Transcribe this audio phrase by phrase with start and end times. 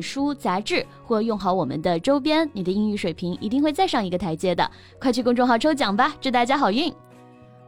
[0.00, 4.70] 书、杂志或用好我们的周边，你的英语水平一定会再上一个台阶的。
[5.00, 6.92] 快去公众号抽奖吧，祝大家好运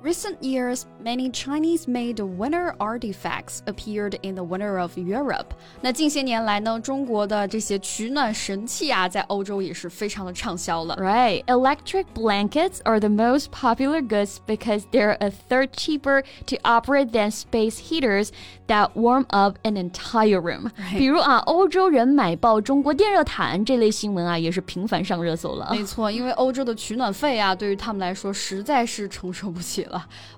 [0.05, 5.53] ！Recent years, many Chinese-made winter artifacts appeared in the winter of Europe.
[5.79, 10.95] 那近些年来呢，中国的这些取暖神器啊，在欧洲也是非常的畅销了。
[10.95, 17.29] Right, electric blankets are the most popular goods because they're a third cheaper to operate than
[17.29, 18.29] space heaters
[18.65, 20.71] that warm up an entire room.
[20.97, 25.67] 比如啊，欧洲人买爆中国电热毯这类新闻啊，也是频繁上热搜了。
[25.69, 29.91] 没错，因为欧洲的取暖费啊，对于他们来说实在是承受不起了。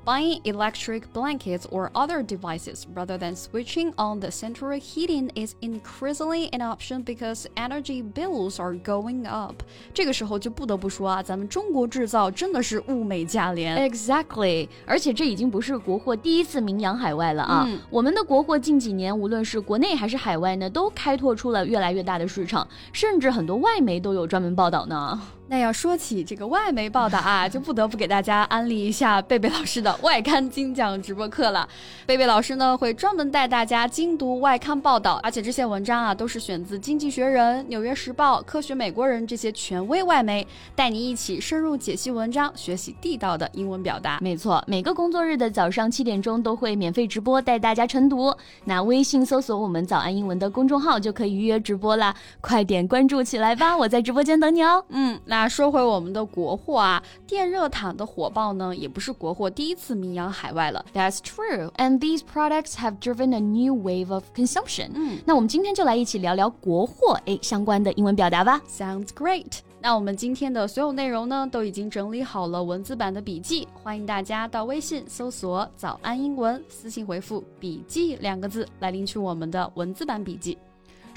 [0.06, 6.50] Buying electric blankets or other devices rather than switching on the central heating is increasingly
[6.52, 9.64] an option because energy bills are going up.
[9.94, 13.90] 这个时候就不得不说啊，咱们中国制造真的是物美价廉。
[13.90, 17.66] Exactly，而且这已经不是国货第一次名扬海外了啊。
[17.68, 25.22] 嗯、我们的国货近几年无论是国内还是海外呢，都开拓出了越来越大的市场，甚至很多外媒都有专门报道呢。
[25.49, 31.67] 那要说起这个外媒报道啊， 就不得不给大家安利一下贝贝老师的外刊精讲直播课了。
[32.05, 44.19] 贝贝老师呢会专门带大家精读外刊报道，而且这些文章啊都是选自《经济学人》《纽约时报》《科学美国人》这些权威外媒，带你一起深入解析文章，学习地道的英文表达。
[44.21, 48.35] 没错，每个工作日的早上七点钟都会免费直播，带大家晨读。
[48.65, 54.85] 那微信搜索我们“早安英文”的公众号就可以预约直播啦，快点关注起来吧，我在直播间等你哦。
[54.91, 55.38] 嗯，那。
[55.41, 60.85] 那说回我们的国货啊，电热毯的火爆呢，也不是国货第一次名扬海外了。
[60.93, 64.91] That's true, and these products have driven a new wave of consumption.
[64.97, 68.61] 嗯，那我们今天就来一起聊聊国货诶相关的英文表达吧。
[68.69, 69.61] Sounds great.
[69.81, 80.59] 那我们今天的所有内容呢，都已经整理好了文字版的笔记，欢迎大家到微信搜索“早安英文”，私信回复“笔记”两个字来领取我们的文字版笔记。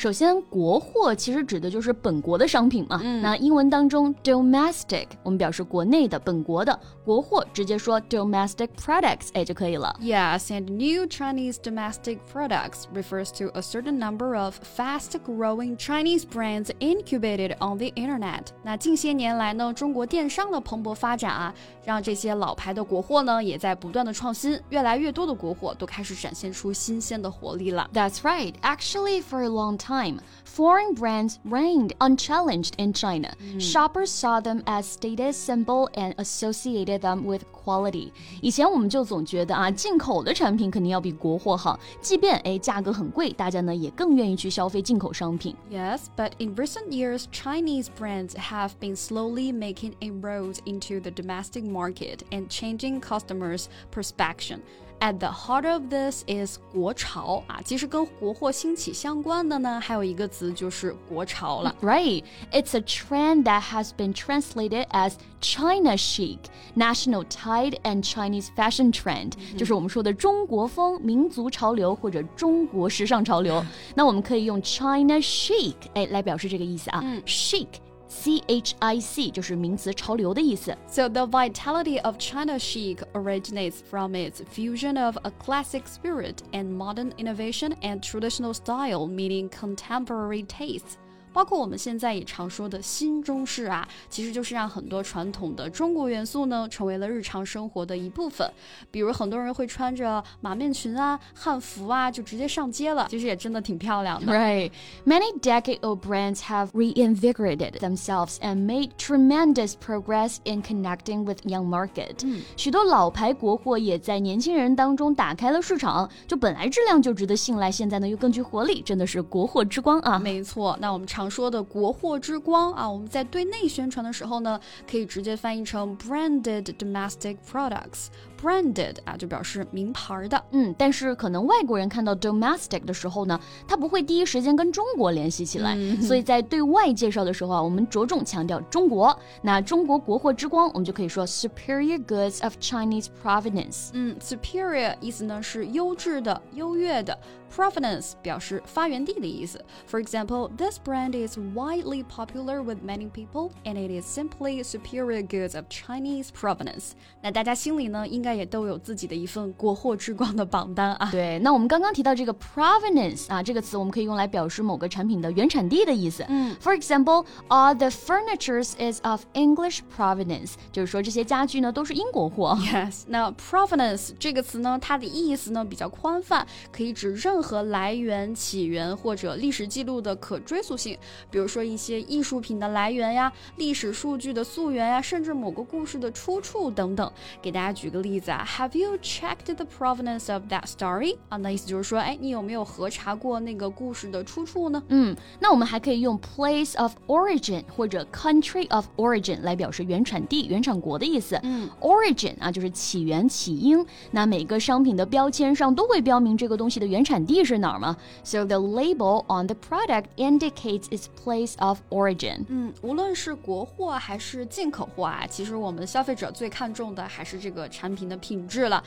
[0.01, 3.01] 首先，国货其实指的就是本国的商品嘛。
[3.03, 9.97] 嗯、那英文当中，domestic 我们表示国内的、本国的国货，直接说 domestic products，哎就可以了。
[10.03, 17.57] Yes, and new Chinese domestic products refers to a certain number of fast-growing Chinese brands incubated
[17.59, 18.49] on the internet。
[18.63, 21.55] 那近些年来呢，中国电商的蓬勃发展啊，
[21.87, 27.89] 让这些老牌的国货呢，也在不断的创新，越来越多的国货都开始展现出新鲜的活力了。
[27.95, 28.53] That's right.
[28.61, 33.33] Actually, for a long time time, foreign brands reigned unchallenged in China.
[33.41, 33.59] Mm.
[33.59, 38.13] Shoppers saw them as status symbol and associated them with quality.
[38.43, 45.57] 以前我们就总觉得啊，进口的产品肯定要比国货好，即便哎价格很贵，大家呢也更愿意去消费进口商品。
[45.71, 52.19] Yes, but in recent years, Chinese brands have been slowly making inroads into the domestic market
[52.31, 54.61] and changing customers' perception.
[55.01, 61.77] At the heart of this is 国潮啊，其实跟国货兴起相关的呢，还有一个词就是国潮了。
[61.83, 65.13] Right, it's a trend that has been translated as
[65.43, 66.39] China chic,
[66.75, 73.63] national tide, and Chinese fashion trend，、嗯、就是我们说的中国风、民族潮流或者中国时尚潮流。
[73.95, 77.67] 那我们可以用 China chic 哎来表示这个意思啊、嗯、，chic。
[78.11, 80.77] C H I C 就是名词潮流的意思。
[80.89, 87.13] So the vitality of China chic originates from its fusion of a classic spirit and modern
[87.19, 90.97] innovation and traditional style, meaning contemporary tastes.
[91.34, 98.52] 包括我们现在也常说的新中式啊，其实就是让很多传统的中国元素呢，成为了日常生活的一部分。
[98.92, 104.34] 比如很多人会穿着马面裙啊、汉服啊，就直接上街了，其实也真的挺漂亮的。
[104.34, 104.72] Right,
[105.06, 112.26] many decade-old brands have reinvigorated themselves and made tremendous progress in connecting with young market。
[112.26, 120.20] 嗯，许多老牌国货也在年轻人当中打开了市场，就本来质量就值得信赖，现在呢又更具活力，真的是国货之光啊！
[120.20, 121.21] 没错，那我们常。
[121.22, 124.60] 常说的国货之光啊，我们在对内宣传的时候呢，
[124.90, 128.08] 可以直接翻译成 branded domestic products。
[128.41, 130.43] branded 啊，就表示名牌的。
[130.51, 139.17] 嗯，但是可能外国人看到 domestic 的时候呢，他不会第一时间跟中国联系起来，所以在对外介绍的时候啊，我们着重强调中国。
[139.43, 143.91] 那中国国货之光，我们就可以说 superior goods of Chinese provenance。
[143.93, 147.19] 嗯，superior 意思呢是优质的、优越的。
[147.55, 149.65] Provenance 表示发源地的意思。
[149.89, 155.57] For example, this brand is widely popular with many people, and it is simply superior goods
[155.57, 156.91] of Chinese provenance.
[157.23, 161.10] 那大家心里呢，应该 也都有自己的一份国货之光的榜单啊。
[161.12, 166.26] 对，那我们刚刚提到这个 provenance 啊，这个词我们可以用来表示某个产品的原产地的意思。
[166.30, 172.58] 嗯，For example, all the furniture is of English provenance，就是说这些家具呢都是英国货。
[172.62, 180.98] Yes，那 provenance 这个词呢，它的意思呢比较宽泛，可以指任何来源、起源或者历史记录的可追溯性，
[181.30, 187.12] 比如说一些艺术品的来源呀、历史数据的溯源呀，甚至某个故事的出处等等。
[187.42, 191.19] 给大家举个例子 啊，Have you checked the provenance of that story？
[191.29, 194.83] 啊，那意思就是说，哎，你有没有核查过那个故事的出处呢？
[194.89, 201.39] 嗯，那我们还可以用 place of origin 或者 country of origin 来表示原产地、原产国的意思。
[201.43, 203.87] 嗯，origin 啊就是起源、起因。
[204.11, 207.37] 那每个商品的标签上都会标明这个东西的原产地。
[207.37, 207.97] 地是哪儿吗？
[208.23, 212.45] So the label on the product indicates its place of origin。
[212.49, 218.84] 嗯，无论是国货还是进口货啊，其实我们消费者最看重的还是这个产品 的品质了。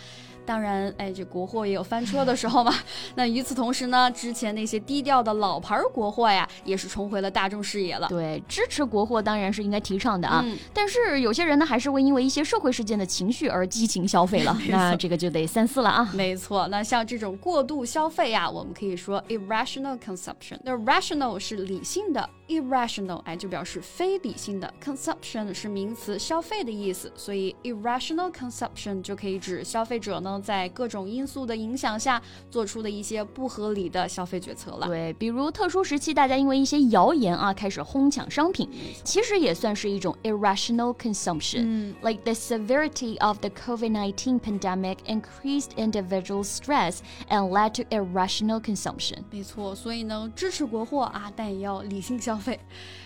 [0.47, 2.71] 当然，哎，这国货也有翻车的时候嘛。
[3.17, 8.07] 那与此同时呢，之前那些低调的老牌国货呀，也是重回了大众视野了。
[8.09, 10.43] 对，支持国货当然是应该提倡的啊。
[10.45, 14.55] 嗯、但是有些人呢，还是会因为一些社会事件的情绪而激情消费了。
[14.69, 16.11] 那这个就得三思了啊。
[16.13, 20.59] 没错，那像这种过度消费呀，我们可以说 irrational consumption。
[20.63, 30.40] 那 rational 是理性的，irrational 哎就表示非理性的，consumption 是名词，消费的意思，所以 irrational consumption 就可以指消费者呢。
[30.44, 34.88] 在各种因素的影响下，做出的一些不合理的消费决策了。
[34.88, 38.70] 对，比如特殊时期，大家因为一些谣言啊，开始哄抢商品，
[39.04, 41.62] 其实也算是一种 irrational consumption。
[41.64, 47.00] 嗯，like the severity of the COVID-19 pandemic increased individual stress
[47.30, 49.18] and led to irrational consumption。
[49.32, 52.60] 没错，所以呢，支持国货啊，但也要理性消费。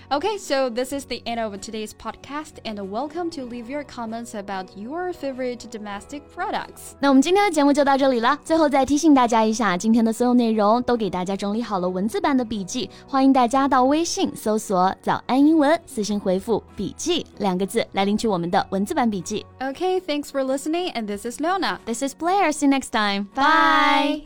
[0.09, 4.35] Okay, so this is the end of today's podcast, and welcome to leave your comments
[4.35, 6.93] about your favorite domestic products.
[6.99, 8.37] 那我们今天的节目就到这里了。
[8.43, 19.45] 最后再提醒大家一下，今天的所有内容都给大家整理好了文字版的笔记，欢迎大家到微信搜索“早安英文”，私信回复“笔记”两个字来领取我们的文字版笔记。
[19.59, 21.79] Okay, thanks for listening, and this is Leona.
[21.85, 22.51] This is Blair.
[22.51, 23.27] See you next time.
[23.33, 24.23] Bye.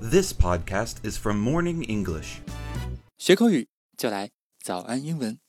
[0.00, 2.40] This podcast is from Morning English.
[3.18, 4.30] 学口语就来
[4.62, 5.42] 早安英文。